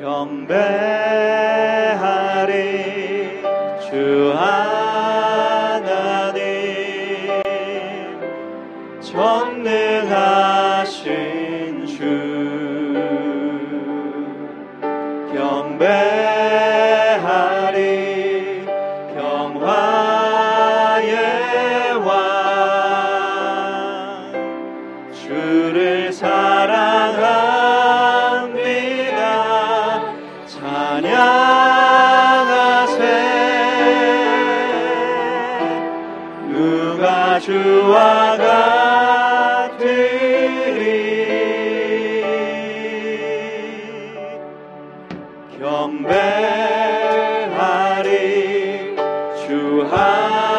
[0.00, 0.52] 경배하리
[3.80, 4.71] 주 아.
[45.58, 46.06] 경배하리
[49.46, 50.51] 주 하나님.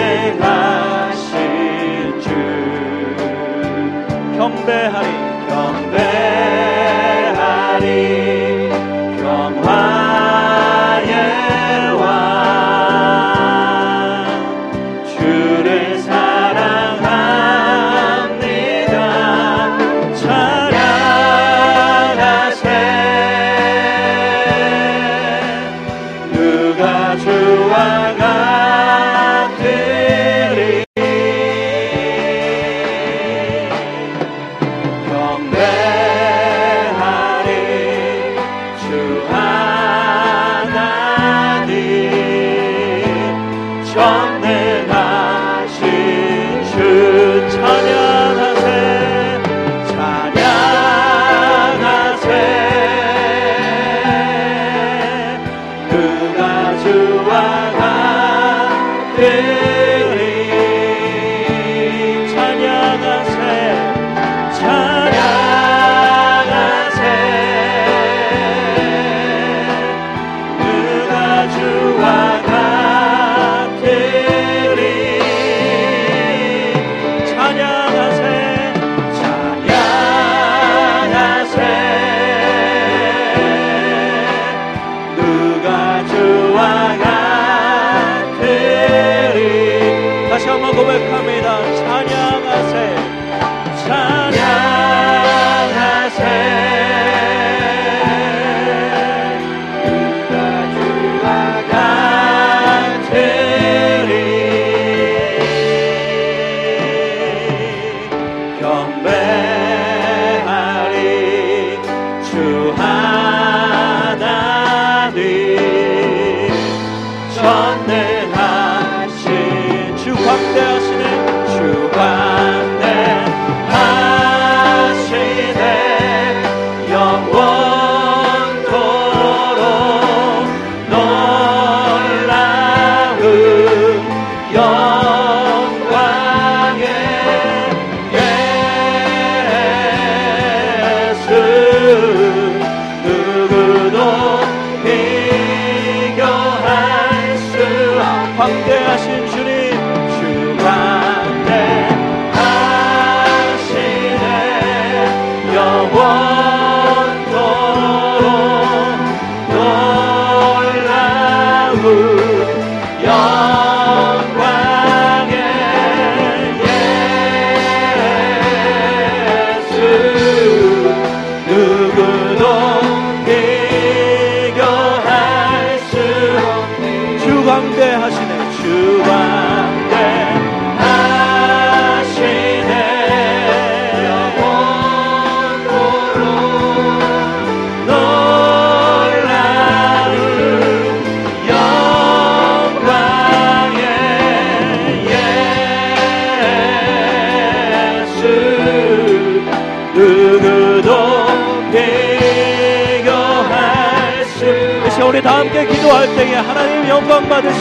[0.00, 1.20] 내가실
[2.22, 2.28] 주
[4.38, 5.19] 경배하리.
[47.50, 47.79] time.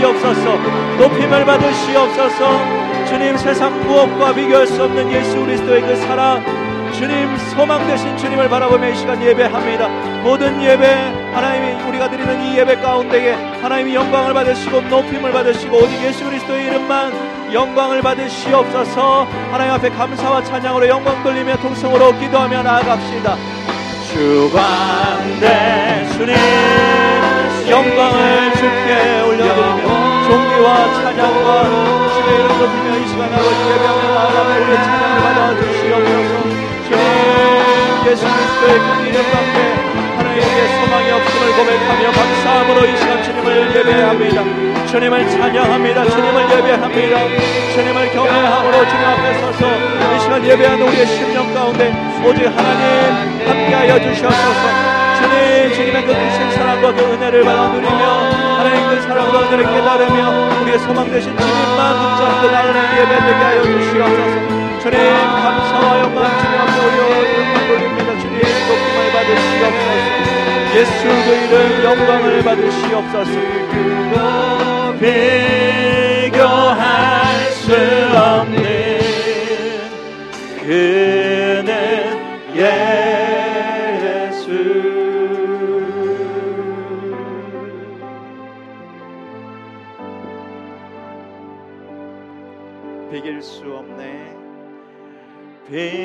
[0.00, 0.56] 영광 받으시옵소서.
[0.98, 3.06] 높임을 받으시옵소서.
[3.06, 6.44] 주님 세상 무엇과 비교할 수 없는 예수 그리스도의 그 사랑.
[6.92, 9.88] 주님 소망 되신 주님을 바라보며 이 시간 예배합니다.
[10.22, 10.86] 모든 예배
[11.32, 13.32] 하나님이 우리가 드리는 이 예배 가운데에
[13.62, 17.12] 하나님이 영광을 받으시고 높임을 받으시고 오직 예수 그리스도의 이름만
[17.52, 19.26] 영광을 받으시옵소서.
[19.50, 23.36] 하나님 앞에 감사와 찬양으로 영광 돌리며 통성으로 기도하며 나아갑시다.
[24.12, 27.29] 주관대 주님
[27.70, 29.82] 영광을 주께 올려드리며
[30.26, 31.48] 종기와 찬양과
[32.10, 36.32] 주의 이름 높이며 이 시간 아버지 예배하며 나아가며 우리의 찬양을 받아 주시옵소서.
[36.88, 39.56] 주님 예수 그리스도의 그 이름 앞에
[40.16, 44.86] 하나님의 소망이 없음을 고백하며 감사함으로 이 시간 주님을 예배합니다.
[44.86, 46.04] 주님을 찬양합니다.
[46.10, 47.18] 주님을 예배합니다.
[47.72, 51.92] 주님을 경외함으로 주님 앞에 서서 이 시간 예배하는 우리의 심령 가운데
[52.26, 58.02] 오직 하나님 함께하여 주시옵소서 주님 주님의 그 크신 사랑과 그 은혜를 받아 누리며
[58.58, 60.16] 하나님 그 사랑과 은혜를 깨달으며
[60.62, 64.34] 우리의 소망 되신 주님만 붙잡고 나가는 예배 되게 하여 주시옵소서.
[64.80, 67.00] 주님 감사와 영광 주님 앞에 올려
[67.38, 68.10] 영광 돌립니다.
[68.18, 68.36] 주님
[68.68, 69.98] 높임을 받으시옵소서.
[70.76, 73.34] 예수 그 이름 영광을 받으시옵소서.
[76.30, 76.80] 비교할
[77.52, 77.66] 수
[78.16, 78.58] 없는
[80.62, 81.19] 그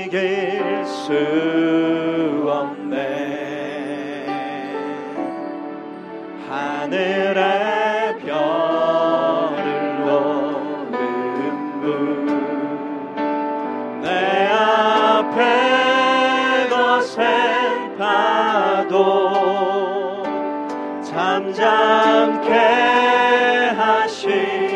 [0.05, 1.13] 비길 수
[2.47, 4.27] 없네.
[6.47, 9.55] 하늘의 별을
[10.05, 10.93] 노는
[14.01, 15.33] 분내 앞에
[16.69, 18.93] 거센 파도
[21.01, 22.51] 잠잠케
[23.75, 24.74] 하시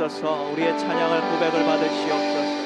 [0.00, 0.52] 받으시옵소서.
[0.52, 2.60] 우리의 찬양을 고백을 받으시옵소서.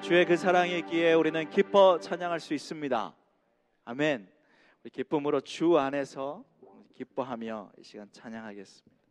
[0.00, 3.12] 주의 그 사랑이 있기에 우리는 기뻐 찬양할 수 있습니다.
[3.84, 4.30] 아멘.
[4.92, 6.44] 기쁨으로 주 안에서
[6.94, 9.05] 기뻐하며 이 시간 찬양하겠습니다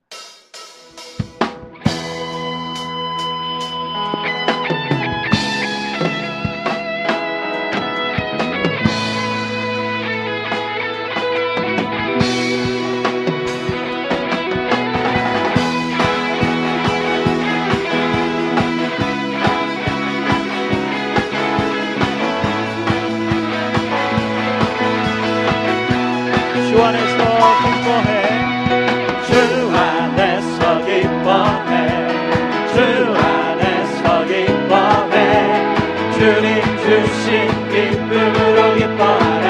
[36.17, 39.45] 주님 주신 기쁨으로 기뻐라.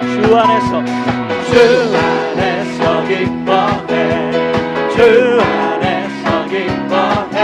[0.00, 0.84] 주 안에서.
[1.50, 1.52] 주
[1.96, 3.90] 안에서 기뻐해.
[4.94, 4.96] 주
[5.42, 7.36] 안에서 기뻐해.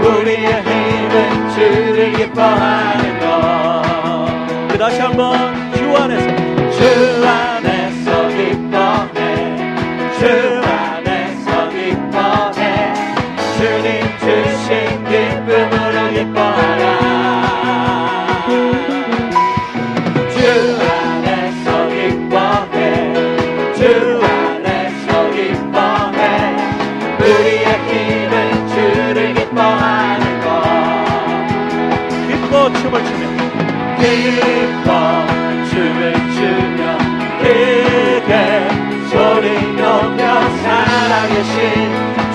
[0.00, 1.14] 우리의 힘은
[1.50, 6.26] 주를 기뻐하는 것 다시 한번 주 안에서.
[6.70, 7.53] 주 안에서.
[32.72, 33.24] 춤을 추며
[33.98, 34.88] 기뻐
[35.70, 36.98] 춤을 추며
[37.40, 38.32] 크게
[39.10, 40.14] 소리며
[40.62, 41.60] 살아계신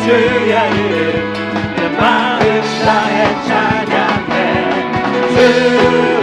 [0.05, 1.33] 주의 이름.
[1.75, 2.39] 내 마음
[2.85, 3.17] 다해
[3.47, 4.33] 찬양해.
[5.33, 6.18] 주의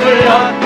[0.00, 0.59] 불렀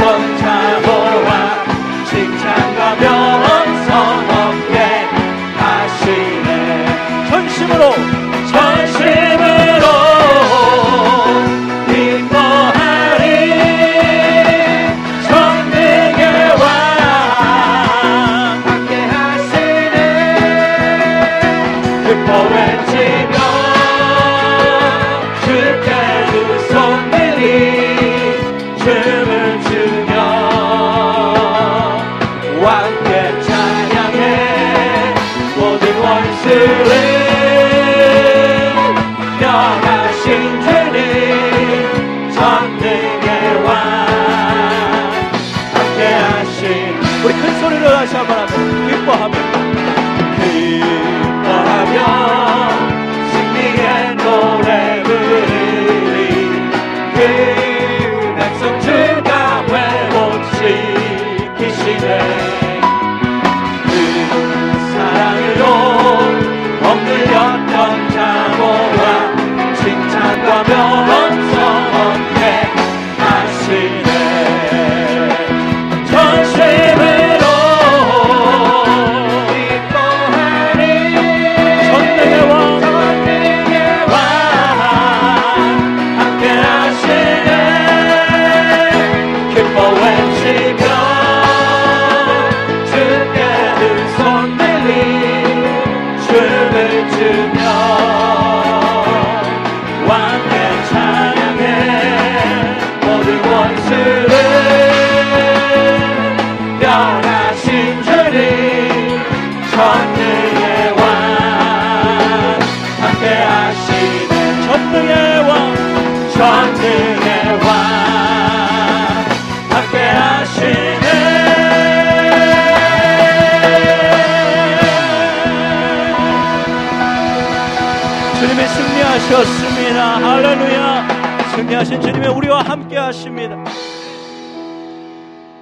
[129.24, 130.16] 승리하셨습니다.
[130.16, 131.08] 할렐루야.
[131.56, 133.64] 승리하신 주님이 우리와 함께 하십니다.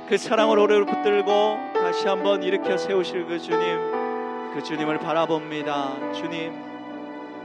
[0.08, 3.60] 그 사랑을 오래 붙들고 다시 한번 일으켜 세우실 그 주님,
[4.54, 6.12] 그 주님을 바라봅니다.
[6.12, 6.52] 주님,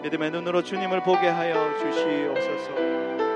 [0.01, 3.26] 믿음의 눈으로 주님을 보게 하여 주시옵소서.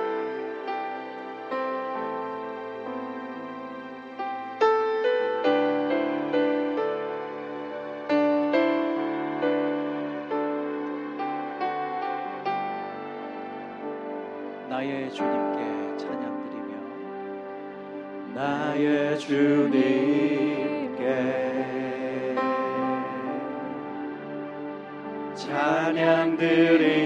[15.13, 16.71] 주님께 찬양드리며
[18.34, 21.06] 나의 주님께
[25.36, 27.02] 찬양드리며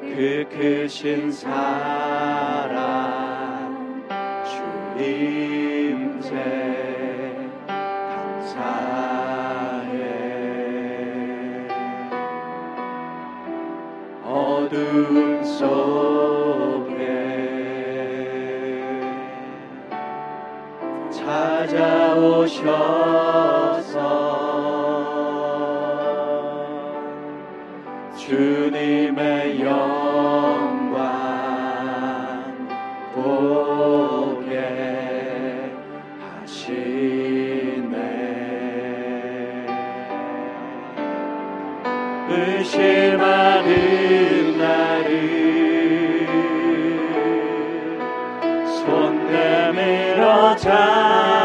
[0.00, 2.49] 그 크신 사
[22.60, 23.96] 오셔서.
[28.16, 31.00] 주님의 영광
[33.14, 34.60] 보게
[36.44, 37.96] 하시네.
[42.28, 43.70] 의심하는
[44.58, 45.08] 나를
[48.66, 51.39] 손 내밀어 잡아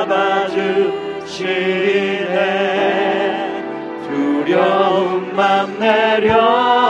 [1.36, 2.38] 주시네
[4.08, 6.85] 두려운 맘 내려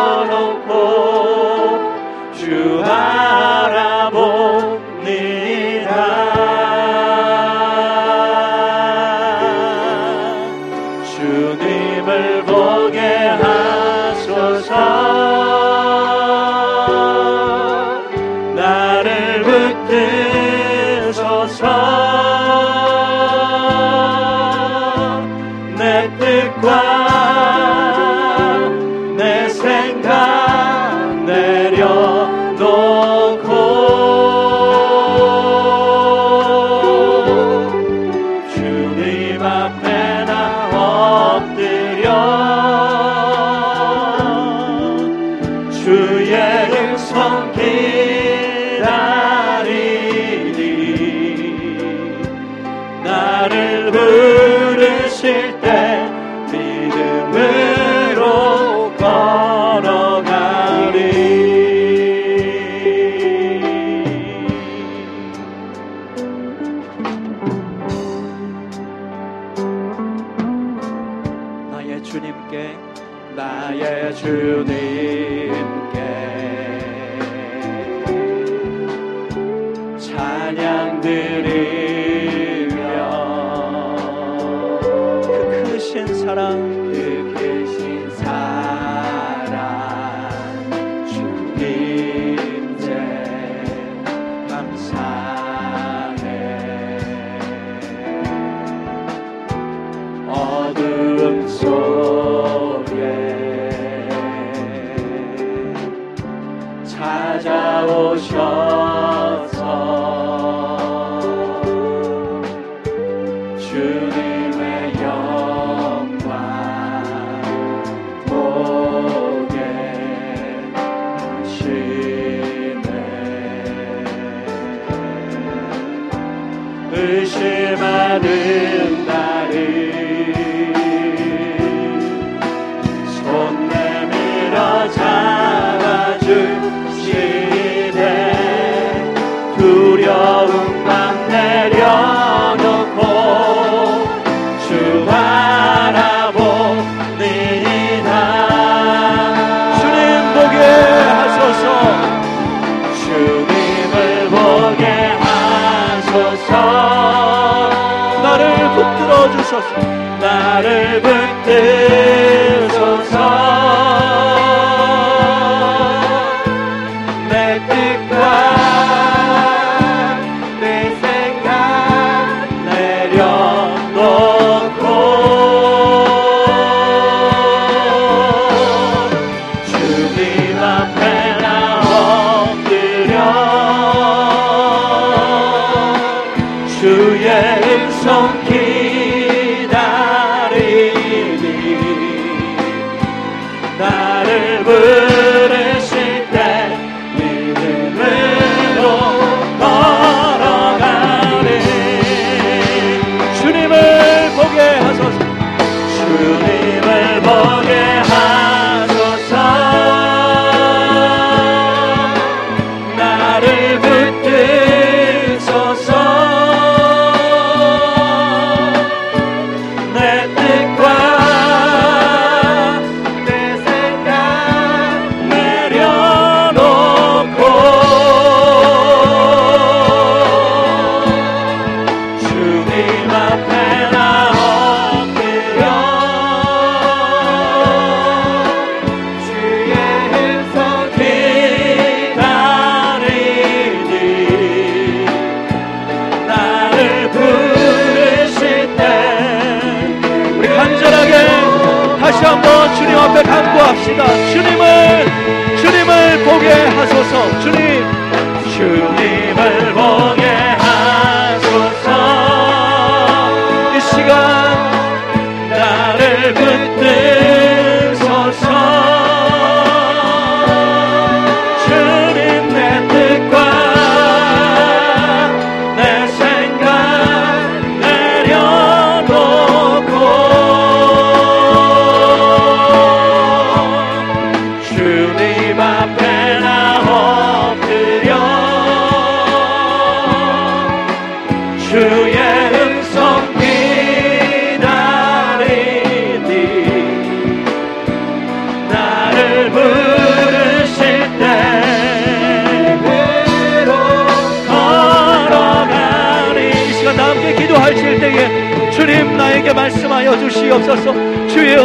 [26.20, 26.85] 내뜻
[72.16, 72.78] 주님께
[73.36, 74.76] 나의 주님께.
[80.00, 82.78] 찬양 드리며
[85.24, 86.75] 그 크신 사랑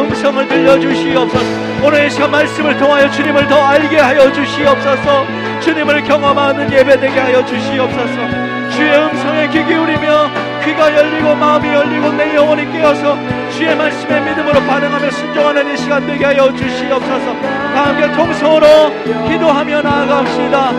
[0.01, 1.45] 음성을 들려주시옵소서.
[1.83, 5.27] 오늘 시간 말씀을 통하여 주님을 더 알게 하여 주시옵소서.
[5.61, 8.51] 주님을 경험하는 예배되게 하여 주시옵소서.
[8.71, 10.31] 주의 음성에 귀 기울이며
[10.65, 13.17] 귀가 열리고 마음이 열리고 내 영혼이 깨어서
[13.51, 17.41] 주의 말씀에 믿음으로 반응하며 순종하는 이 시간 되게 하여 주시옵소서.
[17.75, 18.93] 다 함께 통성으로
[19.29, 20.71] 기도하며 나아갑시다.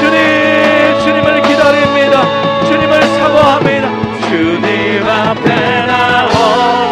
[0.00, 2.22] 주님 주님을 기다립니다.
[2.66, 3.88] 주님을 사모합니다.
[4.28, 6.87] 주님 앞에 나와